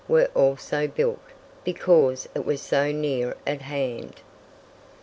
were 0.07 0.25
also 0.33 0.87
built, 0.87 1.21
because 1.63 2.27
it 2.33 2.43
was 2.43 2.59
so 2.59 2.91
near 2.91 3.37
at 3.45 3.61
hand. 3.61 4.15